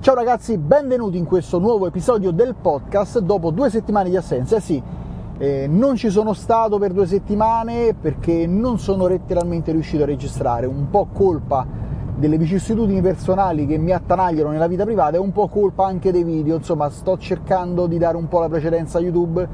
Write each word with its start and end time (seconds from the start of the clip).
Ciao 0.00 0.14
ragazzi, 0.14 0.56
benvenuti 0.58 1.18
in 1.18 1.24
questo 1.24 1.58
nuovo 1.58 1.88
episodio 1.88 2.30
del 2.30 2.54
podcast. 2.54 3.18
Dopo 3.18 3.50
due 3.50 3.68
settimane 3.68 4.08
di 4.08 4.16
assenza. 4.16 4.54
Eh 4.54 4.60
sì, 4.60 4.80
eh, 5.38 5.66
non 5.68 5.96
ci 5.96 6.08
sono 6.08 6.34
stato 6.34 6.78
per 6.78 6.92
due 6.92 7.04
settimane 7.04 7.96
perché 8.00 8.46
non 8.46 8.78
sono 8.78 9.08
letteralmente 9.08 9.72
riuscito 9.72 10.04
a 10.04 10.06
registrare, 10.06 10.66
un 10.66 10.88
po' 10.88 11.08
colpa 11.12 11.66
delle 12.14 12.38
vicissitudini 12.38 13.02
personali 13.02 13.66
che 13.66 13.76
mi 13.76 13.90
attanagliano 13.90 14.50
nella 14.50 14.68
vita 14.68 14.84
privata 14.84 15.16
e 15.16 15.18
un 15.18 15.32
po' 15.32 15.48
colpa 15.48 15.86
anche 15.86 16.12
dei 16.12 16.22
video, 16.22 16.54
insomma 16.54 16.88
sto 16.90 17.18
cercando 17.18 17.88
di 17.88 17.98
dare 17.98 18.16
un 18.16 18.28
po' 18.28 18.38
la 18.38 18.48
precedenza 18.48 18.98
a 18.98 19.00
YouTube 19.00 19.48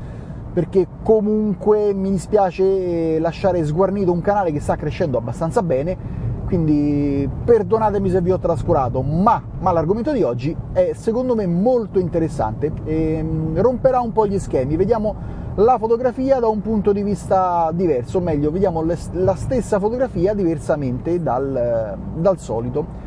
perché 0.53 0.87
comunque 1.03 1.95
mi 1.95 2.11
dispiace 2.11 3.19
lasciare 3.19 3.65
sguarnito 3.65 4.13
un 4.13 4.21
canale 4.21 4.53
che 4.53 4.61
sta 4.61 4.77
crescendo 4.77 5.17
abbastanza 5.17 5.63
bene 5.63 6.24
quindi 6.55 7.29
perdonatemi 7.45 8.09
se 8.09 8.21
vi 8.21 8.31
ho 8.31 8.39
trascurato, 8.39 9.03
ma, 9.03 9.43
ma 9.59 9.73
l'argomento 9.73 10.13
di 10.13 10.23
oggi 10.23 10.57
è 10.73 10.93
secondo 10.95 11.35
me 11.35 11.47
molto 11.47 11.99
interessante 11.99 12.71
e 12.85 13.21
mm, 13.21 13.59
romperà 13.59 13.99
un 14.01 14.13
po' 14.13 14.25
gli 14.25 14.39
schemi. 14.39 14.77
Vediamo 14.77 15.43
la 15.57 15.79
fotografia 15.79 16.39
da 16.39 16.47
un 16.47 16.61
punto 16.61 16.93
di 16.93 17.03
vista 17.03 17.71
diverso, 17.75 18.19
o 18.19 18.21
meglio, 18.21 18.53
vediamo 18.53 18.83
le, 18.83 18.97
la 19.13 19.35
stessa 19.35 19.81
fotografia 19.81 20.33
diversamente 20.33 21.21
dal, 21.21 21.99
dal 22.19 22.39
solito. 22.39 23.03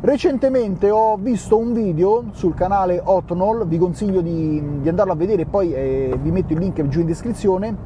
Recentemente 0.00 0.90
ho 0.90 1.16
visto 1.16 1.58
un 1.58 1.74
video 1.74 2.24
sul 2.30 2.54
canale 2.54 3.02
Hotnol, 3.04 3.66
vi 3.66 3.76
consiglio 3.76 4.22
di, 4.22 4.80
di 4.80 4.88
andarlo 4.88 5.12
a 5.12 5.16
vedere, 5.16 5.44
poi 5.44 5.74
eh, 5.74 6.18
vi 6.22 6.30
metto 6.30 6.54
il 6.54 6.60
link 6.60 6.86
giù 6.88 7.00
in 7.00 7.06
descrizione, 7.06 7.76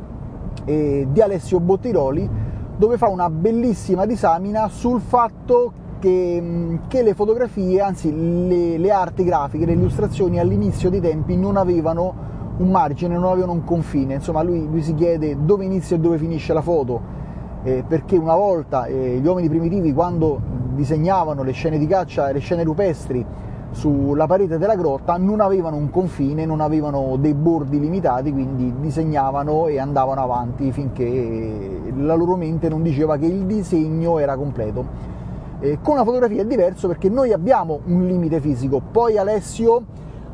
eh, 0.64 1.08
di 1.10 1.20
Alessio 1.20 1.58
Bottiroli, 1.58 2.49
dove 2.80 2.96
fa 2.96 3.08
una 3.08 3.28
bellissima 3.28 4.06
disamina 4.06 4.66
sul 4.68 5.02
fatto 5.02 5.70
che, 5.98 6.78
che 6.88 7.02
le 7.02 7.12
fotografie, 7.12 7.78
anzi 7.82 8.10
le, 8.10 8.78
le, 8.78 8.90
arti 8.90 9.22
grafiche, 9.22 9.66
le 9.66 9.72
illustrazioni 9.72 10.38
all'inizio 10.38 10.88
dei 10.88 11.02
tempi 11.02 11.36
non 11.36 11.58
avevano 11.58 12.14
un 12.56 12.70
margine, 12.70 13.18
non 13.18 13.32
avevano 13.32 13.52
un 13.52 13.64
confine, 13.64 14.14
insomma 14.14 14.40
lui, 14.40 14.66
lui 14.66 14.80
si 14.80 14.94
chiede 14.94 15.36
dove 15.44 15.66
inizia 15.66 15.96
e 15.96 15.98
dove 15.98 16.16
finisce 16.16 16.54
la 16.54 16.62
foto, 16.62 17.02
eh, 17.64 17.84
perché 17.86 18.16
una 18.16 18.34
volta 18.34 18.86
eh, 18.86 19.18
gli 19.20 19.26
uomini 19.26 19.50
primitivi 19.50 19.92
quando 19.92 20.40
disegnavano 20.74 21.42
le 21.42 21.52
scene 21.52 21.76
di 21.76 21.86
caccia 21.86 22.30
e 22.30 22.32
le 22.32 22.38
scene 22.38 22.62
rupestri 22.62 23.22
sulla 23.72 24.26
parete 24.26 24.58
della 24.58 24.74
grotta 24.74 25.16
non 25.16 25.40
avevano 25.40 25.76
un 25.76 25.90
confine, 25.90 26.44
non 26.44 26.60
avevano 26.60 27.16
dei 27.18 27.34
bordi 27.34 27.78
limitati, 27.78 28.32
quindi 28.32 28.74
disegnavano 28.80 29.68
e 29.68 29.78
andavano 29.78 30.22
avanti 30.22 30.72
finché 30.72 31.92
la 31.96 32.14
loro 32.14 32.36
mente 32.36 32.68
non 32.68 32.82
diceva 32.82 33.16
che 33.16 33.26
il 33.26 33.44
disegno 33.44 34.18
era 34.18 34.36
completo. 34.36 35.08
E 35.60 35.78
con 35.82 35.94
una 35.94 36.04
fotografia 36.04 36.42
è 36.42 36.46
diverso 36.46 36.88
perché 36.88 37.08
noi 37.08 37.32
abbiamo 37.32 37.80
un 37.86 38.06
limite 38.06 38.40
fisico, 38.40 38.80
poi 38.90 39.18
Alessio 39.18 39.82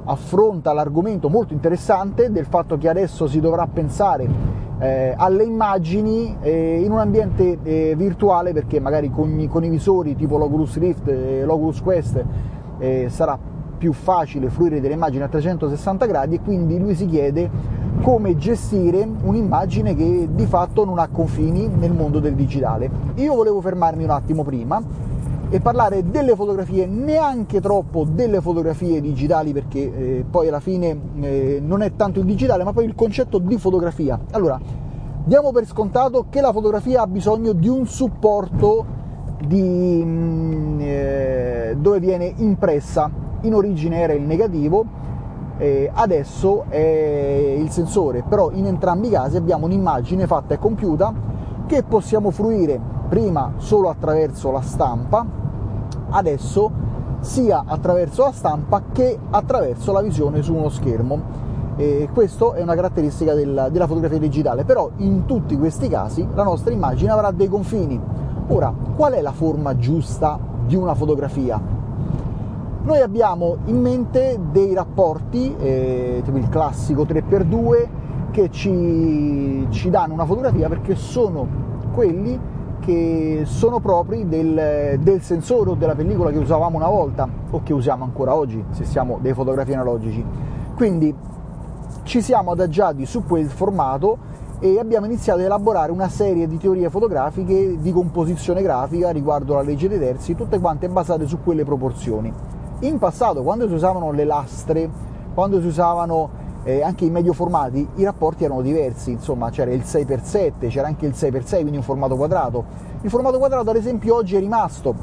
affronta 0.05 0.73
l'argomento 0.73 1.29
molto 1.29 1.53
interessante 1.53 2.31
del 2.31 2.47
fatto 2.47 2.79
che 2.79 2.89
adesso 2.89 3.27
si 3.27 3.41
dovrà 3.41 3.67
pensare 3.67 4.55
eh, 4.79 5.15
alle 5.17 5.45
immagini 5.45 6.37
eh, 6.41 6.81
in 6.83 6.93
un 6.93 6.99
ambiente 6.99 7.59
eh, 7.63 7.95
virtuale 7.97 8.53
perché 8.53 8.79
magari 8.79 9.11
con, 9.11 9.47
con, 9.49 9.65
i 9.65 9.69
visori 9.69 10.15
tipo 10.15 10.37
l'Oculus 10.37 10.77
Rift 10.79 11.09
e 11.09 11.45
l'Oculus 11.45 11.83
Quest 11.83 12.25
eh, 12.79 13.07
sarà 13.09 13.39
più 13.77 13.93
facile 13.93 14.49
fruire 14.49 14.81
delle 14.81 14.95
immagini 14.95 15.23
a 15.23 15.29
360 15.29 16.07
gradi 16.07 16.37
e 16.37 16.41
quindi 16.41 16.79
lui 16.79 16.95
si 16.95 17.07
chiede 17.07 17.51
come 18.03 18.37
gestire 18.37 19.07
un'immagine 19.23 19.95
che 19.95 20.29
di 20.31 20.47
fatto 20.47 20.85
non 20.85 20.99
ha 20.99 21.09
confini 21.09 21.69
nel 21.69 21.93
mondo 21.93 22.21
del 22.21 22.35
digitale. 22.35 22.91
Io 23.17 23.35
volevo 23.35 23.61
fermarmi 23.61 24.05
un 24.05 24.11
attimo 24.11 24.45
prima 24.45 24.83
e 25.49 25.61
parlare 25.61 26.09
delle 26.11 26.35
fotografie, 26.35 26.87
neanche 26.87 27.61
troppo 27.61 28.05
delle 28.05 28.41
fotografie 28.41 29.01
digitali 29.01 29.53
perché 29.53 29.79
eh, 30.19 30.25
poi 30.29 30.49
alla 30.49 30.61
fine 30.61 30.99
eh, 31.21 31.61
non 31.63 31.83
è 31.83 31.95
tanto 31.95 32.19
il 32.19 32.25
digitale 32.25 32.65
ma 32.65 32.73
poi 32.73 32.85
il 32.85 32.95
concetto 32.95 33.39
di 33.39 33.57
fotografia. 33.57 34.19
Allora, 34.33 34.59
diamo 35.25 35.53
per 35.53 35.67
scontato 35.67 36.27
che 36.29 36.41
la 36.41 36.53
fotografia 36.53 37.03
ha 37.03 37.07
bisogno 37.07 37.53
di 37.53 37.69
un 37.69 37.87
supporto 37.87 38.96
di, 39.45 40.03
mm, 40.05 40.81
eh, 40.81 41.77
dove 41.79 42.01
viene 42.01 42.33
impressa, 42.37 43.11
in 43.43 43.55
origine 43.55 44.01
era 44.01 44.13
il 44.13 44.23
negativo, 44.23 44.85
eh, 45.59 45.91
adesso 45.93 46.65
è 46.69 47.57
il 47.59 47.71
sensore, 47.71 48.23
però 48.23 48.51
in 48.53 48.67
entrambi 48.67 49.09
i 49.09 49.11
casi 49.11 49.37
abbiamo 49.37 49.67
un'immagine 49.67 50.27
fatta 50.27 50.55
e 50.55 50.59
compiuta 50.59 51.13
che 51.67 51.83
possiamo 51.83 52.31
fruire 52.31 52.79
prima 53.09 53.53
solo 53.57 53.89
attraverso 53.89 54.51
la 54.51 54.61
stampa, 54.61 55.25
adesso 56.11 56.85
sia 57.21 57.65
attraverso 57.67 58.23
la 58.25 58.33
stampa 58.33 58.83
che 58.93 59.19
attraverso 59.31 59.93
la 59.93 60.03
visione 60.03 60.43
su 60.43 60.55
uno 60.55 60.69
schermo. 60.69 61.45
E 61.79 62.09
questo 62.13 62.55
è 62.55 62.63
una 62.63 62.75
caratteristica 62.75 63.35
della, 63.35 63.69
della 63.69 63.87
fotografia 63.87 64.19
digitale, 64.19 64.65
però 64.65 64.91
in 64.97 65.27
tutti 65.27 65.59
questi 65.59 65.89
casi 65.89 66.27
la 66.35 66.43
nostra 66.43 66.73
immagine 66.73 67.11
avrà 67.11 67.31
dei 67.33 67.49
confini 67.49 68.01
Ora, 68.49 68.73
qual 68.95 69.13
è 69.15 69.21
la 69.21 69.33
forma 69.33 69.77
giusta 69.77 70.39
di 70.67 70.77
una 70.77 70.95
fotografia? 70.95 71.61
Noi 72.83 73.01
abbiamo 73.01 73.57
in 73.65 73.81
mente 73.81 74.39
dei 74.53 74.73
rapporti, 74.73 75.53
eh, 75.59 76.21
tipo 76.25 76.37
il 76.37 76.49
classico 76.49 77.03
3x2, 77.03 77.89
che 78.31 78.49
ci, 78.53 79.67
ci 79.71 79.91
danno 79.91 80.15
una 80.15 80.25
fotografia 80.25 80.69
perché 80.69 80.95
sono 80.95 81.65
quelli 81.93 82.39
che 82.79 83.43
sono 83.47 83.81
propri 83.81 84.29
del, 84.29 84.97
del, 85.01 85.23
sensore 85.23 85.71
o 85.71 85.75
della 85.75 85.97
pellicola 85.97 86.31
che 86.31 86.39
usavamo 86.39 86.77
una 86.77 86.89
volta 86.89 87.29
o 87.51 87.63
che 87.65 87.73
usiamo 87.73 88.05
ancora 88.05 88.37
oggi, 88.37 88.63
se 88.71 88.85
siamo 88.85 89.19
dei 89.21 89.33
fotografi 89.33 89.73
analogici. 89.73 90.25
Quindi 90.77 91.13
ci 92.05 92.21
siamo 92.21 92.53
adagiati 92.53 93.07
su 93.07 93.25
quel 93.25 93.49
formato 93.49 94.19
e 94.59 94.79
abbiamo 94.79 95.07
iniziato 95.07 95.39
ad 95.39 95.45
elaborare 95.45 95.93
una 95.93 96.09
serie 96.09 96.49
di 96.49 96.57
teorie 96.57 96.89
fotografiche 96.89 97.79
di 97.79 97.93
composizione 97.93 98.63
grafica 98.63 99.11
riguardo 99.11 99.55
la 99.55 99.63
legge 99.63 99.89
dei 99.89 99.99
terzi, 99.99 100.35
tutte 100.35 100.59
quante 100.59 100.89
basate 100.89 101.27
su 101.27 101.39
quelle 101.43 101.65
proporzioni. 101.65 102.33
In 102.81 102.99
passato, 102.99 103.43
quando 103.43 103.67
si 103.69 103.75
usavano 103.75 104.13
le 104.13 104.25
lastre, 104.25 104.89
quando 105.35 105.61
si 105.61 105.67
usavano 105.67 106.45
eh, 106.65 106.83
anche 106.83 107.05
i 107.05 107.11
medio 107.11 107.33
formati, 107.33 107.87
i 107.97 108.05
rapporti 108.05 108.45
erano 108.45 108.63
diversi, 108.63 109.11
insomma 109.11 109.51
c'era 109.51 109.73
il 109.73 109.83
6x7, 109.83 110.69
c'era 110.69 110.87
anche 110.87 111.07
il 111.07 111.13
6x6, 111.13 111.61
quindi 111.61 111.77
un 111.77 111.83
formato 111.83 112.17
quadrato. 112.17 112.65
Il 113.03 113.11
formato 113.11 113.39
quadrato 113.39 113.71
ad 113.71 113.77
esempio 113.77 114.15
oggi 114.15 114.37
è 114.37 114.41
rimasto 114.41 114.95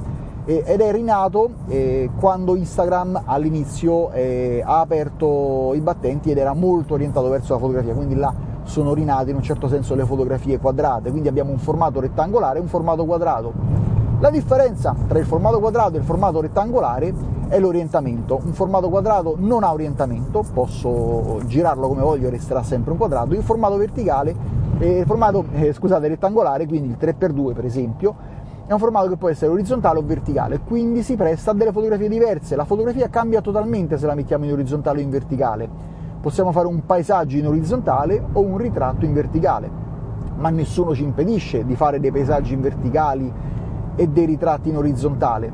eh, 0.45 0.63
ed 0.65 0.81
è 0.81 0.91
rinato 0.91 1.51
eh, 1.67 2.09
quando 2.19 2.55
Instagram 2.55 3.21
all'inizio 3.25 4.11
eh, 4.11 4.61
ha 4.65 4.79
aperto 4.79 5.73
i 5.75 5.79
battenti 5.79 6.31
ed 6.31 6.37
era 6.37 6.53
molto 6.53 6.95
orientato 6.95 7.29
verso 7.29 7.53
la 7.53 7.59
fotografia, 7.59 7.93
quindi 7.93 8.15
là 8.15 8.51
sono 8.63 8.93
rinate 8.93 9.29
in 9.29 9.35
un 9.35 9.43
certo 9.43 9.67
senso 9.67 9.95
le 9.95 10.05
fotografie 10.05 10.59
quadrate, 10.59 11.09
quindi 11.11 11.27
abbiamo 11.27 11.51
un 11.51 11.57
formato 11.57 11.99
rettangolare 11.99 12.59
e 12.59 12.61
un 12.61 12.67
formato 12.67 13.05
quadrato. 13.05 13.53
La 14.19 14.29
differenza 14.29 14.95
tra 15.07 15.19
il 15.19 15.25
formato 15.25 15.59
quadrato 15.59 15.95
e 15.95 15.99
il 15.99 16.05
formato 16.05 16.39
rettangolare 16.39 17.13
è 17.49 17.59
l'orientamento. 17.59 18.39
Un 18.43 18.53
formato 18.53 18.89
quadrato 18.89 19.35
non 19.37 19.63
ha 19.63 19.73
orientamento, 19.73 20.45
posso 20.53 21.41
girarlo 21.45 21.87
come 21.87 22.01
voglio 22.01 22.27
e 22.27 22.29
resterà 22.31 22.63
sempre 22.63 22.91
un 22.91 22.97
quadrato. 22.97 23.33
Il 23.33 23.43
formato 23.43 23.75
verticale, 23.75 24.35
eh, 24.79 24.99
il 24.99 25.05
formato 25.05 25.45
eh, 25.51 25.73
scusate, 25.73 26.07
rettangolare, 26.07 26.65
quindi 26.65 26.89
il 26.89 26.97
3x2 26.99 27.53
per 27.53 27.65
esempio, 27.65 28.15
è 28.65 28.71
un 28.71 28.79
formato 28.79 29.09
che 29.09 29.17
può 29.17 29.27
essere 29.27 29.51
orizzontale 29.51 29.99
o 29.99 30.03
verticale, 30.03 30.61
quindi 30.61 31.03
si 31.03 31.17
presta 31.17 31.51
a 31.51 31.53
delle 31.53 31.73
fotografie 31.73 32.07
diverse. 32.07 32.55
La 32.55 32.63
fotografia 32.63 33.09
cambia 33.09 33.41
totalmente 33.41 33.97
se 33.97 34.05
la 34.05 34.15
mettiamo 34.15 34.45
in 34.45 34.53
orizzontale 34.53 34.99
o 34.99 35.01
in 35.01 35.09
verticale 35.09 35.69
possiamo 36.23 36.53
fare 36.53 36.67
un 36.67 36.85
paesaggio 36.85 37.35
in 37.35 37.47
orizzontale 37.47 38.23
o 38.31 38.39
un 38.39 38.57
ritratto 38.57 39.03
in 39.03 39.11
verticale, 39.11 39.69
ma 40.37 40.49
nessuno 40.49 40.95
ci 40.95 41.03
impedisce 41.03 41.65
di 41.65 41.75
fare 41.75 41.99
dei 41.99 42.13
paesaggi 42.13 42.53
in 42.53 42.61
verticali 42.61 43.29
e 43.93 44.07
dei 44.07 44.25
ritratti 44.25 44.69
in 44.69 44.77
orizzontale. 44.77 45.51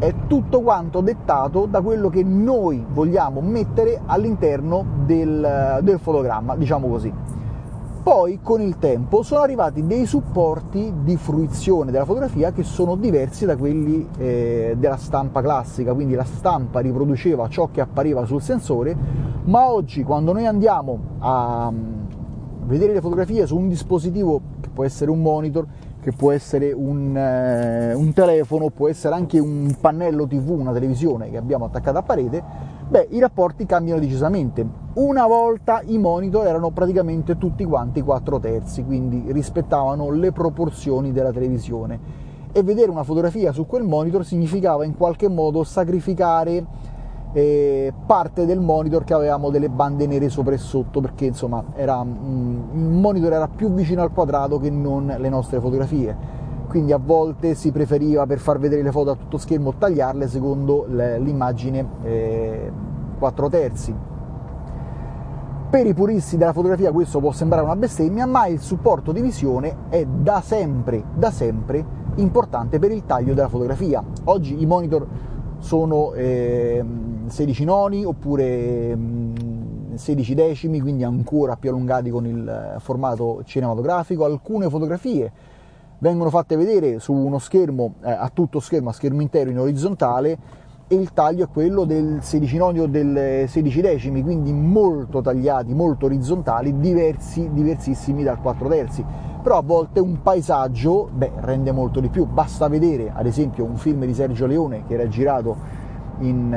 È 0.00 0.12
tutto 0.26 0.62
quanto 0.62 1.00
dettato 1.00 1.66
da 1.66 1.80
quello 1.80 2.08
che 2.08 2.24
noi 2.24 2.84
vogliamo 2.88 3.40
mettere 3.40 4.00
all'interno 4.04 4.84
del, 5.04 5.78
del 5.82 5.98
fotogramma, 6.00 6.56
diciamo 6.56 6.88
così. 6.88 7.12
Poi 8.08 8.40
con 8.42 8.62
il 8.62 8.78
tempo 8.78 9.22
sono 9.22 9.42
arrivati 9.42 9.86
dei 9.86 10.06
supporti 10.06 10.94
di 11.02 11.18
fruizione 11.18 11.90
della 11.90 12.06
fotografia 12.06 12.52
che 12.52 12.62
sono 12.62 12.96
diversi 12.96 13.44
da 13.44 13.54
quelli 13.54 14.08
eh, 14.16 14.76
della 14.78 14.96
stampa 14.96 15.42
classica, 15.42 15.92
quindi 15.92 16.14
la 16.14 16.24
stampa 16.24 16.80
riproduceva 16.80 17.50
ciò 17.50 17.68
che 17.70 17.82
appariva 17.82 18.24
sul 18.24 18.40
sensore, 18.40 18.96
ma 19.44 19.70
oggi 19.70 20.04
quando 20.04 20.32
noi 20.32 20.46
andiamo 20.46 20.98
a 21.18 21.70
mm, 21.70 22.64
vedere 22.64 22.94
le 22.94 23.02
fotografie 23.02 23.46
su 23.46 23.58
un 23.58 23.68
dispositivo 23.68 24.40
che 24.58 24.70
può 24.70 24.84
essere 24.84 25.10
un 25.10 25.20
monitor, 25.20 25.66
che 26.00 26.12
può 26.12 26.32
essere 26.32 26.72
un, 26.72 27.14
eh, 27.14 27.92
un 27.92 28.14
telefono, 28.14 28.70
può 28.70 28.88
essere 28.88 29.14
anche 29.14 29.38
un 29.38 29.76
pannello 29.78 30.26
TV, 30.26 30.48
una 30.48 30.72
televisione 30.72 31.28
che 31.28 31.36
abbiamo 31.36 31.66
attaccato 31.66 31.98
a 31.98 32.02
parete, 32.02 32.42
beh, 32.88 33.08
i 33.10 33.20
rapporti 33.20 33.66
cambiano 33.66 34.00
decisamente. 34.00 34.87
Una 34.98 35.28
volta 35.28 35.80
i 35.84 35.96
monitor 35.96 36.44
erano 36.44 36.70
praticamente 36.70 37.38
tutti 37.38 37.64
quanti 37.64 38.02
4 38.02 38.40
terzi, 38.40 38.82
quindi 38.84 39.30
rispettavano 39.30 40.10
le 40.10 40.32
proporzioni 40.32 41.12
della 41.12 41.30
televisione. 41.30 42.00
E 42.50 42.64
vedere 42.64 42.90
una 42.90 43.04
fotografia 43.04 43.52
su 43.52 43.64
quel 43.64 43.84
monitor 43.84 44.24
significava 44.24 44.84
in 44.84 44.96
qualche 44.96 45.28
modo 45.28 45.62
sacrificare 45.62 46.66
eh, 47.32 47.92
parte 48.06 48.44
del 48.44 48.58
monitor 48.58 49.04
che 49.04 49.14
avevamo 49.14 49.50
delle 49.50 49.68
bande 49.68 50.08
nere 50.08 50.28
sopra 50.30 50.54
e 50.54 50.58
sotto 50.58 51.00
perché 51.00 51.26
insomma 51.26 51.62
era, 51.76 52.02
mm, 52.02 52.60
il 52.72 52.98
monitor 52.98 53.34
era 53.34 53.46
più 53.46 53.72
vicino 53.72 54.02
al 54.02 54.10
quadrato 54.10 54.58
che 54.58 54.68
non 54.68 55.14
le 55.16 55.28
nostre 55.28 55.60
fotografie. 55.60 56.16
Quindi 56.66 56.90
a 56.90 56.98
volte 56.98 57.54
si 57.54 57.70
preferiva 57.70 58.26
per 58.26 58.40
far 58.40 58.58
vedere 58.58 58.82
le 58.82 58.90
foto 58.90 59.10
a 59.12 59.14
tutto 59.14 59.38
schermo 59.38 59.74
tagliarle 59.74 60.26
secondo 60.26 60.86
l'immagine 60.88 61.88
eh, 62.02 62.72
4 63.16 63.48
terzi 63.48 64.16
per 65.70 65.86
i 65.86 65.94
puristi 65.94 66.36
della 66.36 66.52
fotografia 66.52 66.92
questo 66.92 67.20
può 67.20 67.32
sembrare 67.32 67.64
una 67.64 67.76
bestemmia 67.76 68.26
ma 68.26 68.46
il 68.46 68.60
supporto 68.60 69.12
di 69.12 69.20
visione 69.20 69.88
è 69.90 70.04
da 70.04 70.40
sempre 70.40 71.04
da 71.14 71.30
sempre 71.30 71.84
importante 72.16 72.78
per 72.78 72.90
il 72.90 73.04
taglio 73.04 73.34
della 73.34 73.48
fotografia 73.48 74.02
oggi 74.24 74.60
i 74.60 74.66
monitor 74.66 75.06
sono 75.58 76.12
eh, 76.12 76.84
16 77.26 77.64
noni 77.64 78.04
oppure 78.04 78.96
16 79.94 80.32
mm, 80.32 80.36
decimi, 80.36 80.80
quindi 80.80 81.04
ancora 81.04 81.56
più 81.56 81.70
allungati 81.70 82.10
con 82.10 82.26
il 82.26 82.48
eh, 82.48 82.80
formato 82.80 83.42
cinematografico. 83.44 84.24
Alcune 84.24 84.68
fotografie 84.68 85.30
vengono 85.98 86.30
fatte 86.30 86.56
vedere 86.56 87.00
su 87.00 87.12
uno 87.12 87.38
schermo 87.38 87.94
eh, 88.02 88.10
a 88.10 88.30
tutto 88.32 88.60
schermo, 88.60 88.90
a 88.90 88.92
schermo 88.92 89.20
intero 89.20 89.50
in 89.50 89.58
orizzontale 89.58 90.66
e 90.88 90.94
il 90.94 91.12
taglio 91.12 91.44
è 91.44 91.48
quello 91.48 91.84
del 91.84 92.18
16 92.22 92.56
noni 92.56 92.80
o 92.80 92.86
del 92.86 93.46
16 93.46 93.80
decimi, 93.82 94.22
quindi 94.22 94.52
molto 94.54 95.20
tagliati, 95.20 95.74
molto 95.74 96.06
orizzontali, 96.06 96.80
diversi, 96.80 97.50
diversissimi 97.52 98.22
dal 98.22 98.40
4 98.40 98.68
terzi. 98.68 99.04
Però 99.42 99.58
a 99.58 99.62
volte 99.62 100.00
un 100.00 100.22
paesaggio 100.22 101.08
beh, 101.12 101.32
rende 101.40 101.72
molto 101.72 102.00
di 102.00 102.08
più, 102.08 102.24
basta 102.24 102.68
vedere 102.68 103.12
ad 103.14 103.26
esempio 103.26 103.64
un 103.64 103.76
film 103.76 104.06
di 104.06 104.14
Sergio 104.14 104.46
Leone 104.46 104.84
che 104.86 104.94
era 104.94 105.06
girato 105.08 105.56
in, 106.20 106.56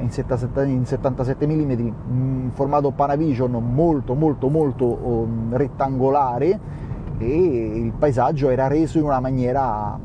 in, 0.00 0.10
77, 0.10 0.64
in 0.64 0.86
77 0.86 1.46
mm, 1.46 1.70
in 1.70 2.50
formato 2.52 2.90
Panavision 2.90 3.52
molto 3.52 4.14
molto 4.14 4.48
molto 4.48 4.84
um, 4.86 5.56
rettangolare 5.56 6.58
e 7.18 7.36
il 7.76 7.92
paesaggio 7.92 8.50
era 8.50 8.66
reso 8.66 8.98
in 8.98 9.04
una 9.04 9.20
maniera 9.20 9.96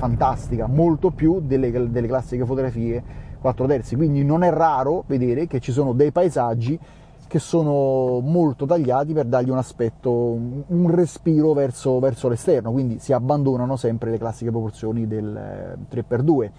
fantastica, 0.00 0.66
molto 0.66 1.10
più 1.10 1.40
delle, 1.40 1.70
delle 1.90 2.06
classiche 2.06 2.46
fotografie 2.46 3.02
4 3.38 3.66
terzi, 3.66 3.96
quindi 3.96 4.24
non 4.24 4.42
è 4.42 4.50
raro 4.50 5.04
vedere 5.06 5.46
che 5.46 5.60
ci 5.60 5.72
sono 5.72 5.92
dei 5.92 6.10
paesaggi 6.10 6.78
che 7.26 7.38
sono 7.38 8.20
molto 8.20 8.64
tagliati 8.64 9.12
per 9.12 9.26
dargli 9.26 9.50
un 9.50 9.58
aspetto, 9.58 10.10
un 10.10 10.90
respiro 10.90 11.52
verso, 11.52 11.98
verso 11.98 12.28
l'esterno, 12.28 12.72
quindi 12.72 12.98
si 12.98 13.12
abbandonano 13.12 13.76
sempre 13.76 14.10
le 14.10 14.18
classiche 14.18 14.50
proporzioni 14.50 15.06
del 15.06 15.78
3x2 15.92 16.42
eh, 16.42 16.50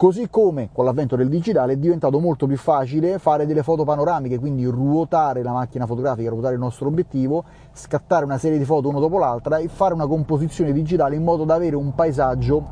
Così 0.00 0.30
come 0.30 0.70
con 0.72 0.86
l'avvento 0.86 1.14
del 1.14 1.28
digitale 1.28 1.74
è 1.74 1.76
diventato 1.76 2.20
molto 2.20 2.46
più 2.46 2.56
facile 2.56 3.18
fare 3.18 3.44
delle 3.44 3.62
foto 3.62 3.84
panoramiche, 3.84 4.38
quindi 4.38 4.64
ruotare 4.64 5.42
la 5.42 5.52
macchina 5.52 5.84
fotografica, 5.84 6.30
ruotare 6.30 6.54
il 6.54 6.58
nostro 6.58 6.88
obiettivo, 6.88 7.44
scattare 7.74 8.24
una 8.24 8.38
serie 8.38 8.56
di 8.56 8.64
foto 8.64 8.88
una 8.88 8.98
dopo 8.98 9.18
l'altra 9.18 9.58
e 9.58 9.68
fare 9.68 9.92
una 9.92 10.06
composizione 10.06 10.72
digitale 10.72 11.16
in 11.16 11.22
modo 11.22 11.44
da 11.44 11.52
avere 11.52 11.76
un 11.76 11.94
paesaggio 11.94 12.66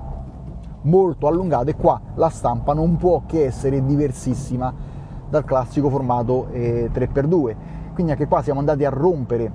molto 0.84 1.26
allungato 1.26 1.68
e 1.68 1.76
qua 1.76 2.00
la 2.14 2.30
stampa 2.30 2.72
non 2.72 2.96
può 2.96 3.24
che 3.26 3.44
essere 3.44 3.84
diversissima 3.84 4.72
dal 5.28 5.44
classico 5.44 5.90
formato 5.90 6.48
eh, 6.52 6.90
3x2. 6.90 7.56
Quindi 7.92 8.12
anche 8.12 8.26
qua 8.26 8.40
siamo 8.40 8.60
andati 8.60 8.86
a 8.86 8.88
rompere, 8.88 9.52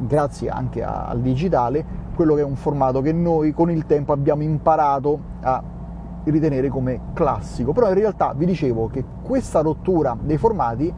grazie 0.00 0.50
anche 0.50 0.82
al 0.82 1.22
digitale, 1.22 1.82
quello 2.14 2.34
che 2.34 2.42
è 2.42 2.44
un 2.44 2.56
formato 2.56 3.00
che 3.00 3.14
noi 3.14 3.54
con 3.54 3.70
il 3.70 3.86
tempo 3.86 4.12
abbiamo 4.12 4.42
imparato 4.42 5.18
a 5.40 5.76
ritenere 6.24 6.68
come 6.68 7.00
classico, 7.14 7.72
però 7.72 7.88
in 7.88 7.94
realtà 7.94 8.34
vi 8.36 8.46
dicevo 8.46 8.88
che 8.88 9.04
questa 9.22 9.60
rottura 9.60 10.16
dei 10.20 10.36
formati 10.36 10.92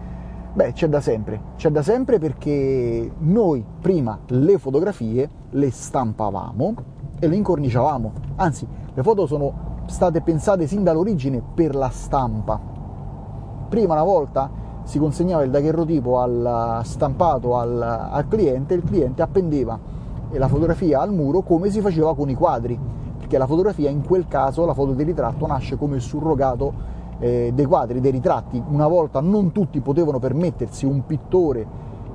beh, 0.53 0.73
c'è 0.73 0.89
da 0.89 1.01
sempre, 1.01 1.41
c'è 1.57 1.71
da 1.71 1.83
sempre 1.83 2.19
perché 2.19 3.11
noi 3.19 3.65
prima 3.81 4.19
le 4.29 4.59
fotografie 4.59 5.29
le 5.51 5.71
stampavamo 5.71 6.75
e 7.19 7.29
le 7.29 7.37
incorniciavamo, 7.37 8.13
anzi 8.37 8.67
le 8.93 9.03
foto 9.03 9.27
sono 9.27 9.69
state 9.87 10.21
pensate 10.21 10.67
sin 10.67 10.83
dall'origine 10.83 11.43
per 11.55 11.75
la 11.75 11.91
stampa. 11.91 12.59
Prima 13.69 13.95
una 13.95 14.03
volta 14.03 14.51
si 14.85 14.99
consegnava 14.99 15.43
il 15.43 15.51
daguerrotipo 15.51 16.19
al 16.19 16.81
stampato 16.85 17.57
al, 17.57 17.81
al 17.81 18.27
cliente, 18.27 18.75
il 18.75 18.83
cliente 18.83 19.23
appendeva 19.23 19.79
la 20.33 20.49
fotografia 20.49 21.01
al 21.01 21.13
muro 21.13 21.43
come 21.43 21.71
si 21.71 21.81
faceva 21.81 22.15
con 22.15 22.29
i 22.29 22.35
quadri 22.35 22.79
perché 23.31 23.39
la 23.39 23.47
fotografia 23.47 23.89
in 23.89 24.05
quel 24.05 24.27
caso, 24.27 24.67
la 24.67 24.75
foto 24.75 24.93
di 24.93 25.05
ritratto, 25.05 25.47
nasce 25.47 25.77
come 25.77 26.01
surrogato 26.01 26.73
eh, 27.21 27.53
dei 27.55 27.65
quadri, 27.65 28.01
dei 28.01 28.11
ritratti. 28.11 28.61
Una 28.69 28.89
volta 28.89 29.21
non 29.21 29.53
tutti 29.53 29.81
potevano 29.81 30.19
permettersi 30.19 30.85
un 30.85 31.07
pittore 31.07 31.65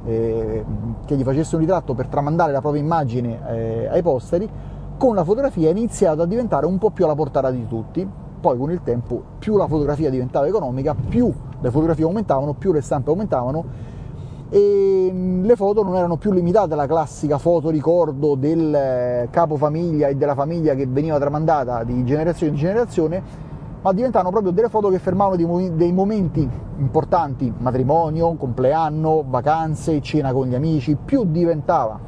eh, 0.04 0.66
che 1.06 1.16
gli 1.16 1.24
facesse 1.24 1.56
un 1.56 1.62
ritratto 1.62 1.94
per 1.94 2.08
tramandare 2.08 2.52
la 2.52 2.60
propria 2.60 2.82
immagine 2.82 3.40
eh, 3.48 3.88
ai 3.88 4.02
posteri, 4.02 4.50
con 4.98 5.16
la 5.16 5.24
fotografia 5.24 5.70
è 5.70 5.72
iniziato 5.72 6.22
a 6.22 6.26
diventare 6.26 6.66
un 6.66 6.78
po' 6.78 6.90
più 6.90 7.06
alla 7.06 7.16
portata 7.16 7.50
di 7.50 7.66
tutti. 7.66 8.06
Poi 8.42 8.58
con 8.58 8.70
il 8.70 8.82
tempo 8.84 9.24
più 9.40 9.56
la 9.56 9.68
fotografia 9.68 10.10
diventava 10.10 10.48
economica, 10.48 10.94
più 10.94 11.32
le 11.62 11.72
fotografie 11.72 12.04
aumentavano, 12.04 12.54
più 12.54 12.74
le 12.74 12.82
stampe 12.82 13.10
aumentavano 13.10 13.64
e 14.50 15.10
mm, 15.12 15.46
le 15.46 15.56
foto 15.56 15.84
non 15.84 15.96
erano 15.96 16.18
più 16.18 16.32
limitate 16.32 16.74
alla 16.74 16.86
classica 16.86 17.38
foto 17.38 17.70
ricordo 17.70 18.36
del 18.36 18.74
eh, 18.74 19.28
capofamiglia 19.32 20.08
e 20.08 20.16
della 20.16 20.36
famiglia 20.36 20.76
che 20.76 20.86
veniva 20.86 21.18
tramandata 21.18 21.84
di 21.84 22.04
generazione 22.06 22.52
in 22.52 22.58
generazione, 22.58 23.24
ma 23.82 23.92
diventavano 23.92 24.32
proprio 24.32 24.52
delle 24.52 24.70
foto 24.70 24.90
che 24.90 25.00
fermavano 25.00 25.36
dei 25.70 25.92
momenti 25.92 26.48
importanti, 26.78 27.52
matrimonio, 27.58 28.36
compleanno, 28.36 29.24
vacanze, 29.28 30.02
cena 30.02 30.32
con 30.32 30.48
gli 30.48 30.56
amici, 30.56 30.96
più 30.96 31.24
diventava 31.26 32.00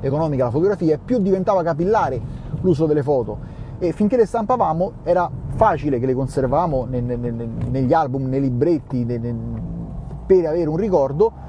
economica 0.00 0.44
la 0.44 0.50
fotografia, 0.50 0.98
più 1.02 1.18
diventava 1.18 1.62
capillare 1.62 2.20
l'uso 2.60 2.86
delle 2.86 3.02
foto. 3.02 3.54
E 3.78 3.92
finché 3.92 4.16
le 4.16 4.26
stampavamo 4.26 4.92
era 5.02 5.30
facile 5.54 5.98
che 5.98 6.06
le 6.06 6.14
conservavamo 6.14 6.86
negli 6.88 7.92
album, 7.92 8.28
nei 8.28 8.40
libretti, 8.40 9.04
per 9.04 10.46
avere 10.46 10.68
un 10.68 10.76
ricordo 10.76 11.44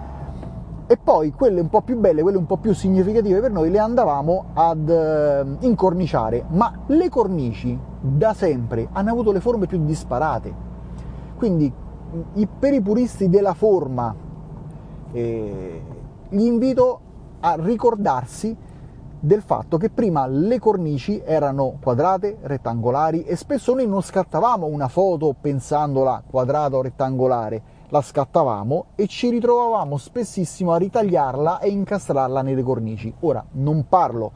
e 0.87 0.95
poi 0.95 1.31
quelle 1.31 1.59
un 1.59 1.69
po' 1.69 1.81
più 1.81 1.97
belle, 1.97 2.21
quelle 2.21 2.37
un 2.37 2.45
po' 2.45 2.57
più 2.57 2.73
significative 2.73 3.41
per 3.41 3.51
noi 3.51 3.69
le 3.69 3.77
andavamo 3.77 4.45
ad 4.53 4.89
eh, 4.89 5.45
incorniciare, 5.59 6.45
ma 6.49 6.73
le 6.87 7.09
cornici 7.09 7.77
da 7.99 8.33
sempre 8.33 8.87
hanno 8.93 9.11
avuto 9.11 9.33
le 9.33 9.41
forme 9.41 9.67
più 9.67 9.83
disparate. 9.83 10.65
Quindi 11.35 11.71
i, 12.35 12.47
per 12.47 12.73
i 12.73 12.81
puristi 12.81 13.29
della 13.29 13.53
forma 13.53 14.15
eh, 15.11 15.81
gli 16.29 16.45
invito 16.45 16.99
a 17.41 17.55
ricordarsi 17.59 18.55
del 19.19 19.41
fatto 19.41 19.77
che 19.77 19.89
prima 19.89 20.25
le 20.25 20.57
cornici 20.59 21.21
erano 21.23 21.77
quadrate, 21.81 22.37
rettangolari 22.41 23.23
e 23.23 23.35
spesso 23.35 23.73
noi 23.73 23.87
non 23.87 24.01
scattavamo 24.01 24.65
una 24.67 24.87
foto 24.87 25.35
pensandola 25.39 26.23
quadrata 26.25 26.77
o 26.77 26.81
rettangolare 26.81 27.61
la 27.89 28.01
scattavamo 28.01 28.85
e 28.95 29.07
ci 29.07 29.29
ritrovavamo 29.29 29.97
spessissimo 29.97 30.73
a 30.73 30.77
ritagliarla 30.77 31.59
e 31.59 31.69
incastrarla 31.69 32.41
nelle 32.41 32.63
cornici. 32.63 33.13
Ora 33.21 33.43
non 33.51 33.85
parlo 33.87 34.31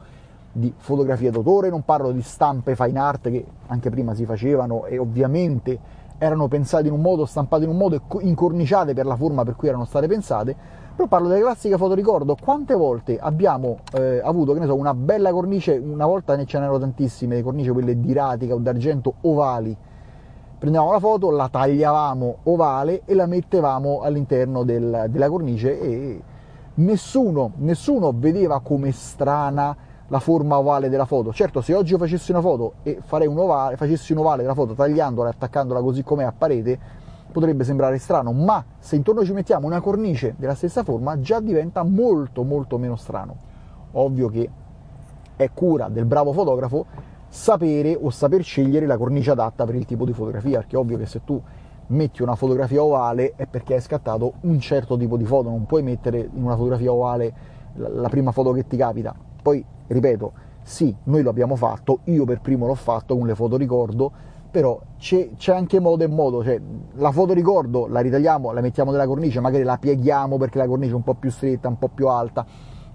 di 0.52 0.72
fotografia 0.76 1.30
d'autore, 1.30 1.70
non 1.70 1.84
parlo 1.84 2.12
di 2.12 2.22
stampe 2.22 2.74
fine 2.76 2.98
art 2.98 3.30
che 3.30 3.44
anche 3.66 3.90
prima 3.90 4.14
si 4.14 4.24
facevano 4.24 4.86
e 4.86 4.98
ovviamente 4.98 6.00
erano 6.18 6.46
pensate 6.46 6.86
in 6.86 6.92
un 6.92 7.00
modo, 7.00 7.26
stampate 7.26 7.64
in 7.64 7.70
un 7.70 7.76
modo 7.76 7.96
e 7.96 8.00
incorniciate 8.20 8.94
per 8.94 9.06
la 9.06 9.16
forma 9.16 9.42
per 9.42 9.56
cui 9.56 9.68
erano 9.68 9.84
state 9.84 10.06
pensate, 10.06 10.54
però 10.94 11.08
parlo 11.08 11.28
delle 11.28 11.40
classiche 11.40 11.76
fotoricordo. 11.76 12.36
Quante 12.40 12.74
volte 12.74 13.18
abbiamo 13.18 13.78
eh, 13.92 14.20
avuto, 14.22 14.52
che 14.52 14.60
ne 14.60 14.66
so, 14.66 14.74
una 14.76 14.94
bella 14.94 15.32
cornice, 15.32 15.76
una 15.76 16.06
volta 16.06 16.36
ne 16.36 16.44
ce 16.46 16.58
n'erano 16.58 16.78
tantissime, 16.78 17.34
le 17.36 17.42
cornici 17.42 17.70
quelle 17.70 17.98
di 17.98 18.12
ratica 18.12 18.54
o 18.54 18.58
d'argento 18.58 19.14
ovali, 19.22 19.76
prendevamo 20.62 20.92
la 20.92 21.00
foto, 21.00 21.30
la 21.32 21.48
tagliavamo 21.48 22.36
ovale 22.44 23.02
e 23.04 23.14
la 23.14 23.26
mettevamo 23.26 24.02
all'interno 24.02 24.62
del, 24.62 25.06
della 25.08 25.28
cornice 25.28 25.80
e 25.80 26.22
nessuno, 26.74 27.54
nessuno 27.56 28.12
vedeva 28.14 28.60
come 28.60 28.92
strana 28.92 29.76
la 30.06 30.20
forma 30.20 30.58
ovale 30.58 30.88
della 30.88 31.04
foto. 31.04 31.32
Certo, 31.32 31.62
se 31.62 31.74
oggi 31.74 31.90
io 31.90 31.98
facessi 31.98 32.30
una 32.30 32.40
foto 32.40 32.74
e 32.84 33.00
farei 33.04 33.26
un 33.26 33.38
ovale, 33.38 33.76
facessi 33.76 34.12
un 34.12 34.18
ovale 34.18 34.42
della 34.42 34.54
foto 34.54 34.74
tagliandola 34.74 35.30
e 35.30 35.32
attaccandola 35.32 35.80
così 35.80 36.04
com'è 36.04 36.22
a 36.22 36.32
parete, 36.32 36.78
potrebbe 37.32 37.64
sembrare 37.64 37.98
strano, 37.98 38.30
ma 38.30 38.64
se 38.78 38.94
intorno 38.94 39.24
ci 39.24 39.32
mettiamo 39.32 39.66
una 39.66 39.80
cornice 39.80 40.36
della 40.38 40.54
stessa 40.54 40.84
forma 40.84 41.18
già 41.18 41.40
diventa 41.40 41.82
molto 41.82 42.44
molto 42.44 42.78
meno 42.78 42.94
strano. 42.94 43.34
Ovvio 43.94 44.28
che 44.28 44.48
è 45.34 45.50
cura 45.52 45.88
del 45.88 46.04
bravo 46.04 46.32
fotografo 46.32 46.86
sapere 47.32 47.98
o 47.98 48.10
saper 48.10 48.42
scegliere 48.42 48.84
la 48.84 48.98
cornice 48.98 49.30
adatta 49.30 49.64
per 49.64 49.74
il 49.74 49.86
tipo 49.86 50.04
di 50.04 50.12
fotografia, 50.12 50.58
perché 50.58 50.76
è 50.76 50.78
ovvio 50.78 50.98
che 50.98 51.06
se 51.06 51.22
tu 51.24 51.40
metti 51.86 52.22
una 52.22 52.34
fotografia 52.34 52.82
ovale 52.82 53.32
è 53.36 53.46
perché 53.46 53.72
hai 53.72 53.80
scattato 53.80 54.34
un 54.42 54.60
certo 54.60 54.98
tipo 54.98 55.16
di 55.16 55.24
foto, 55.24 55.48
non 55.48 55.64
puoi 55.64 55.82
mettere 55.82 56.18
in 56.18 56.44
una 56.44 56.56
fotografia 56.56 56.92
ovale 56.92 57.34
la 57.76 58.10
prima 58.10 58.32
foto 58.32 58.52
che 58.52 58.66
ti 58.66 58.76
capita. 58.76 59.14
Poi, 59.42 59.64
ripeto, 59.86 60.32
sì, 60.62 60.94
noi 61.04 61.22
lo 61.22 61.30
abbiamo 61.30 61.56
fatto, 61.56 62.00
io 62.04 62.26
per 62.26 62.42
primo 62.42 62.66
l'ho 62.66 62.74
fatto 62.74 63.16
con 63.16 63.26
le 63.26 63.34
foto 63.34 63.56
ricordo, 63.56 64.12
però 64.50 64.78
c'è, 64.98 65.30
c'è 65.34 65.54
anche 65.54 65.80
modo 65.80 66.04
e 66.04 66.08
modo, 66.08 66.44
cioè 66.44 66.60
la 66.96 67.12
foto 67.12 67.32
ricordo 67.32 67.86
la 67.86 68.00
ritagliamo, 68.00 68.52
la 68.52 68.60
mettiamo 68.60 68.90
nella 68.90 69.06
cornice, 69.06 69.40
magari 69.40 69.64
la 69.64 69.78
pieghiamo 69.78 70.36
perché 70.36 70.58
la 70.58 70.66
cornice 70.66 70.92
è 70.92 70.96
un 70.96 71.02
po' 71.02 71.14
più 71.14 71.30
stretta, 71.30 71.68
un 71.68 71.78
po' 71.78 71.88
più 71.88 72.08
alta 72.08 72.44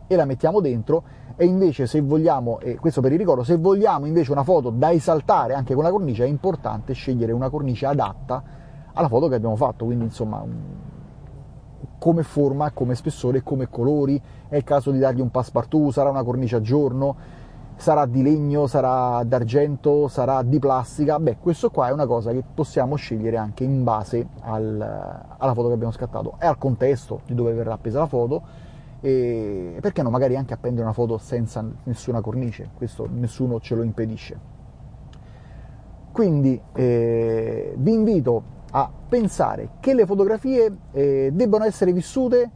e 0.08 0.16
la 0.16 0.26
mettiamo 0.26 0.62
dentro 0.62 1.04
e 1.36 1.46
invece 1.46 1.86
se 1.86 2.02
vogliamo, 2.02 2.60
e 2.60 2.78
questo 2.78 3.02
per 3.02 3.12
il 3.12 3.20
ricordo, 3.20 3.44
se 3.44 3.58
vogliamo 3.58 4.06
invece 4.06 4.32
una 4.32 4.44
foto 4.44 4.70
da 4.70 4.92
esaltare 4.92 5.54
anche 5.54 5.76
con 5.76 5.84
la 5.84 5.92
cornice 5.92 6.24
è 6.24 6.28
importante 6.28 6.94
scegliere 6.94 7.32
una 7.32 7.50
cornice 7.50 7.86
adatta 7.86 8.44
alla 8.94 9.08
foto 9.08 9.28
che 9.28 9.36
abbiamo 9.36 9.56
fatto, 9.56 9.86
quindi 9.86 10.06
insomma 10.06 10.44
come 12.00 12.24
forma, 12.24 12.72
come 12.72 12.96
spessore, 12.96 13.44
come 13.44 13.70
colori, 13.70 14.22
è 14.48 14.56
il 14.56 14.64
caso 14.64 14.92
di 14.92 15.00
dargli 15.00 15.20
un 15.20 15.30
passepartout, 15.30 15.92
sarà 15.92 16.10
una 16.10 16.24
cornice 16.24 16.56
a 16.56 16.62
giorno, 16.62 17.16
sarà 17.76 18.06
di 18.06 18.24
legno, 18.24 18.66
sarà 18.68 19.24
d'argento, 19.24 20.08
sarà 20.08 20.42
di 20.42 20.58
plastica, 20.60 21.20
beh 21.20 21.38
questo 21.40 21.70
qua 21.70 21.90
è 21.90 21.92
una 21.92 22.06
cosa 22.06 22.32
che 22.32 22.44
possiamo 22.54 22.96
scegliere 22.96 23.38
anche 23.38 23.64
in 23.64 23.84
base 23.84 24.28
al, 24.42 24.80
alla 25.38 25.54
foto 25.54 25.68
che 25.68 25.74
abbiamo 25.74 25.92
scattato. 25.92 26.36
E 26.40 26.46
al 26.46 26.58
contesto 26.58 27.22
di 27.26 27.36
dove 27.36 27.54
verrà 27.54 27.74
appesa 27.74 28.00
la 28.00 28.08
foto 28.08 28.42
e 29.08 29.78
perché 29.80 30.04
no 30.04 30.10
magari 30.10 30.36
anche 30.36 30.54
appendere 30.54 30.84
una 30.84 30.92
foto 30.92 31.18
senza 31.18 31.66
nessuna 31.84 32.20
cornice, 32.20 32.72
questo 32.76 33.08
nessuno 33.10 33.62
ce 33.62 33.76
lo 33.76 33.84
impedisce. 33.84 34.38
Quindi 36.12 36.60
eh, 36.74 37.74
vi 37.78 37.94
invito 37.94 38.44
a 38.72 38.92
pensare 39.08 39.70
che 39.80 39.94
le 39.94 40.06
fotografie 40.06 40.76
eh, 40.92 41.30
debbano 41.32 41.64
essere 41.64 41.94
vissute 41.94 42.52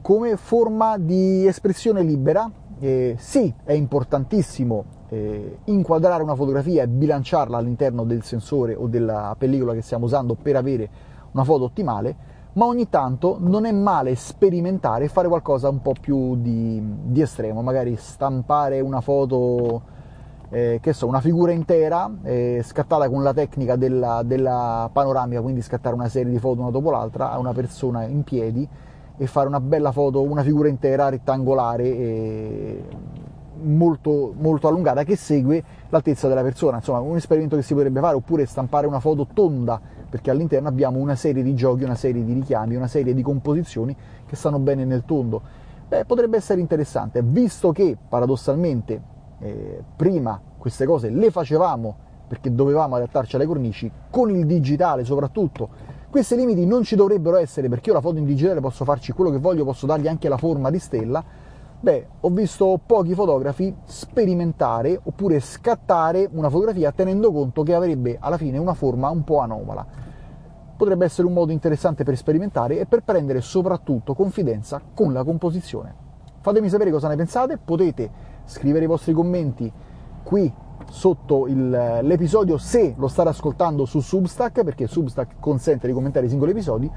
come 0.00 0.36
forma 0.36 0.98
di 0.98 1.46
espressione 1.46 2.02
libera. 2.02 2.50
Eh, 2.80 3.14
sì, 3.16 3.54
è 3.62 3.72
importantissimo 3.72 4.84
eh, 5.10 5.58
inquadrare 5.66 6.24
una 6.24 6.34
fotografia 6.34 6.82
e 6.82 6.88
bilanciarla 6.88 7.56
all'interno 7.56 8.02
del 8.02 8.24
sensore 8.24 8.74
o 8.74 8.88
della 8.88 9.36
pellicola 9.38 9.74
che 9.74 9.82
stiamo 9.82 10.06
usando 10.06 10.34
per 10.34 10.56
avere 10.56 10.90
una 11.30 11.44
foto 11.44 11.64
ottimale, 11.64 12.33
ma 12.54 12.66
ogni 12.66 12.88
tanto 12.88 13.36
non 13.40 13.66
è 13.66 13.72
male 13.72 14.14
sperimentare 14.14 15.04
e 15.04 15.08
fare 15.08 15.28
qualcosa 15.28 15.68
un 15.68 15.80
po' 15.80 15.94
più 16.00 16.36
di, 16.36 16.80
di 17.04 17.20
estremo, 17.20 17.62
magari 17.62 17.96
stampare 17.96 18.80
una 18.80 19.00
foto 19.00 19.82
eh, 20.50 20.78
che 20.80 20.92
so, 20.92 21.06
una 21.06 21.20
figura 21.20 21.50
intera 21.50 22.08
eh, 22.22 22.62
scattata 22.64 23.08
con 23.08 23.22
la 23.24 23.32
tecnica 23.32 23.74
della, 23.74 24.22
della, 24.24 24.88
panoramica, 24.92 25.40
quindi 25.40 25.62
scattare 25.62 25.94
una 25.94 26.08
serie 26.08 26.30
di 26.30 26.38
foto 26.38 26.60
una 26.60 26.70
dopo 26.70 26.90
l'altra 26.90 27.32
a 27.32 27.38
una 27.38 27.52
persona 27.52 28.04
in 28.04 28.22
piedi 28.22 28.66
e 29.16 29.26
fare 29.26 29.48
una 29.48 29.60
bella 29.60 29.90
foto, 29.90 30.22
una 30.22 30.42
figura 30.42 30.68
intera 30.68 31.08
rettangolare 31.08 31.84
e 31.84 32.84
molto, 33.62 34.32
molto 34.36 34.68
allungata 34.68 35.02
che 35.02 35.16
segue 35.16 35.62
l'altezza 35.88 36.28
della 36.28 36.42
persona. 36.42 36.76
Insomma, 36.76 37.00
un 37.00 37.16
esperimento 37.16 37.56
che 37.56 37.62
si 37.62 37.74
potrebbe 37.74 38.00
fare, 38.00 38.14
oppure 38.14 38.46
stampare 38.46 38.86
una 38.86 39.00
foto 39.00 39.26
tonda, 39.32 39.80
perché 40.14 40.30
all'interno 40.30 40.68
abbiamo 40.68 41.00
una 41.00 41.16
serie 41.16 41.42
di 41.42 41.56
giochi, 41.56 41.82
una 41.82 41.96
serie 41.96 42.24
di 42.24 42.32
richiami, 42.34 42.76
una 42.76 42.86
serie 42.86 43.14
di 43.14 43.20
composizioni 43.20 43.96
che 44.24 44.36
stanno 44.36 44.60
bene 44.60 44.84
nel 44.84 45.02
tondo. 45.04 45.42
Beh, 45.88 46.04
potrebbe 46.04 46.36
essere 46.36 46.60
interessante, 46.60 47.20
visto 47.20 47.72
che 47.72 47.96
paradossalmente 48.08 49.02
eh, 49.40 49.82
prima 49.96 50.40
queste 50.56 50.86
cose 50.86 51.10
le 51.10 51.32
facevamo 51.32 51.96
perché 52.28 52.54
dovevamo 52.54 52.94
adattarci 52.94 53.34
alle 53.34 53.44
cornici, 53.44 53.90
con 54.08 54.30
il 54.30 54.46
digitale 54.46 55.02
soprattutto, 55.02 55.68
questi 56.10 56.36
limiti 56.36 56.64
non 56.64 56.84
ci 56.84 56.94
dovrebbero 56.94 57.36
essere 57.36 57.68
perché 57.68 57.88
io 57.88 57.96
la 57.96 58.00
foto 58.00 58.18
in 58.18 58.24
digitale 58.24 58.60
posso 58.60 58.84
farci 58.84 59.10
quello 59.10 59.32
che 59.32 59.38
voglio, 59.38 59.64
posso 59.64 59.84
dargli 59.84 60.06
anche 60.06 60.28
la 60.28 60.36
forma 60.38 60.70
di 60.70 60.78
stella. 60.78 61.24
Beh, 61.84 62.06
ho 62.20 62.30
visto 62.30 62.80
pochi 62.86 63.12
fotografi 63.12 63.76
sperimentare 63.84 64.98
oppure 65.02 65.38
scattare 65.38 66.26
una 66.32 66.48
fotografia 66.48 66.92
tenendo 66.92 67.30
conto 67.30 67.62
che 67.62 67.74
avrebbe 67.74 68.16
alla 68.18 68.38
fine 68.38 68.56
una 68.56 68.72
forma 68.72 69.10
un 69.10 69.22
po' 69.22 69.40
anomala. 69.40 69.84
Potrebbe 70.78 71.04
essere 71.04 71.26
un 71.26 71.34
modo 71.34 71.52
interessante 71.52 72.02
per 72.02 72.16
sperimentare 72.16 72.78
e 72.78 72.86
per 72.86 73.02
prendere 73.02 73.42
soprattutto 73.42 74.14
confidenza 74.14 74.80
con 74.94 75.12
la 75.12 75.22
composizione. 75.24 75.94
Fatemi 76.40 76.70
sapere 76.70 76.90
cosa 76.90 77.08
ne 77.08 77.16
pensate, 77.16 77.58
potete 77.58 78.10
scrivere 78.46 78.86
i 78.86 78.88
vostri 78.88 79.12
commenti 79.12 79.70
qui 80.22 80.50
sotto 80.88 81.46
il, 81.48 81.98
l'episodio 82.00 82.56
se 82.56 82.94
lo 82.96 83.08
state 83.08 83.28
ascoltando 83.28 83.84
su 83.84 84.00
Substack, 84.00 84.64
perché 84.64 84.86
Substack 84.86 85.34
consente 85.38 85.86
di 85.86 85.92
commentare 85.92 86.24
i 86.24 86.30
singoli 86.30 86.52
episodi, 86.52 86.90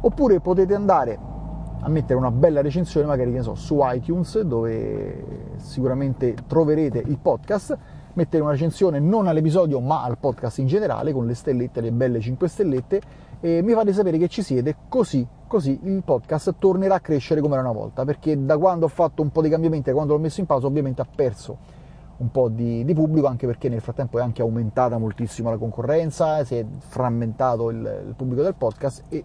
oppure 0.00 0.38
potete 0.38 0.76
andare 0.76 1.37
a 1.80 1.88
mettere 1.88 2.18
una 2.18 2.30
bella 2.30 2.60
recensione, 2.60 3.06
magari 3.06 3.40
so, 3.42 3.54
su 3.54 3.78
iTunes, 3.82 4.40
dove 4.40 5.54
sicuramente 5.56 6.34
troverete 6.46 6.98
il 6.98 7.18
podcast, 7.18 7.76
mettere 8.14 8.42
una 8.42 8.52
recensione 8.52 8.98
non 8.98 9.26
all'episodio 9.26 9.80
ma 9.80 10.02
al 10.02 10.18
podcast 10.18 10.58
in 10.58 10.66
generale, 10.66 11.12
con 11.12 11.26
le 11.26 11.34
stellette, 11.34 11.80
le 11.80 11.92
belle 11.92 12.20
5 12.20 12.48
stellette, 12.48 13.00
e 13.40 13.62
mi 13.62 13.72
fate 13.72 13.92
sapere 13.92 14.18
che 14.18 14.28
ci 14.28 14.42
siete, 14.42 14.74
così, 14.88 15.26
così 15.46 15.78
il 15.84 16.02
podcast 16.04 16.56
tornerà 16.58 16.96
a 16.96 17.00
crescere 17.00 17.40
come 17.40 17.54
era 17.54 17.62
una 17.62 17.72
volta, 17.72 18.04
perché 18.04 18.44
da 18.44 18.58
quando 18.58 18.86
ho 18.86 18.88
fatto 18.88 19.22
un 19.22 19.30
po' 19.30 19.42
di 19.42 19.48
cambiamenti, 19.48 19.90
da 19.90 19.94
quando 19.94 20.14
l'ho 20.14 20.20
messo 20.20 20.40
in 20.40 20.46
pausa, 20.46 20.66
ovviamente 20.66 21.00
ha 21.00 21.06
perso 21.14 21.76
un 22.18 22.32
po' 22.32 22.48
di, 22.48 22.84
di, 22.84 22.94
pubblico, 22.94 23.28
anche 23.28 23.46
perché 23.46 23.68
nel 23.68 23.80
frattempo 23.80 24.18
è 24.18 24.22
anche 24.22 24.42
aumentata 24.42 24.98
moltissimo 24.98 25.50
la 25.50 25.56
concorrenza, 25.56 26.44
si 26.44 26.56
è 26.56 26.66
frammentato 26.78 27.70
il, 27.70 28.04
il 28.08 28.14
pubblico 28.16 28.42
del 28.42 28.54
podcast 28.56 29.04
e 29.08 29.24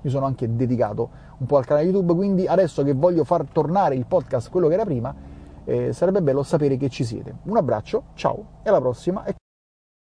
mi 0.00 0.10
sono 0.10 0.26
anche 0.26 0.54
dedicato 0.54 1.10
un 1.38 1.46
po' 1.46 1.56
al 1.56 1.64
canale 1.64 1.86
YouTube, 1.86 2.14
quindi 2.14 2.46
adesso 2.46 2.82
che 2.82 2.92
voglio 2.92 3.24
far 3.24 3.44
tornare 3.50 3.94
il 3.94 4.06
podcast 4.06 4.50
quello 4.50 4.68
che 4.68 4.74
era 4.74 4.84
prima, 4.84 5.14
eh, 5.64 5.92
sarebbe 5.92 6.22
bello 6.22 6.42
sapere 6.42 6.76
che 6.76 6.88
ci 6.88 7.04
siete. 7.04 7.34
Un 7.44 7.56
abbraccio, 7.56 8.04
ciao 8.14 8.44
e 8.62 8.68
alla 8.68 8.80
prossima. 8.80 9.24